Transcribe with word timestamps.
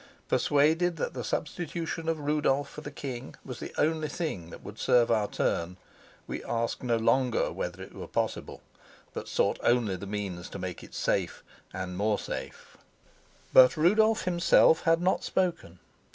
Persuaded 0.27 0.97
that 0.97 1.13
the 1.13 1.23
substitution 1.23 2.09
of 2.09 2.17
Rudolf 2.17 2.67
for 2.71 2.81
the 2.81 2.89
king 2.89 3.35
was 3.45 3.59
the 3.59 3.71
only 3.77 4.09
thing 4.09 4.49
that 4.49 4.63
would 4.63 4.79
serve 4.79 5.11
our 5.11 5.27
turn, 5.27 5.77
we 6.25 6.43
asked 6.43 6.81
no 6.81 6.97
longer 6.97 7.51
whether 7.53 7.83
it 7.83 7.93
was 7.93 8.09
possible, 8.09 8.63
but 9.13 9.27
sought 9.27 9.59
only 9.61 9.95
the 9.95 10.07
means 10.07 10.49
to 10.49 10.57
make 10.57 10.83
it 10.83 10.95
safe. 10.95 11.43
But 13.53 13.77
Rudolf 13.77 14.23
himself 14.23 14.81
had 14.85 15.03
not 15.03 15.23
spoken. 15.23 15.77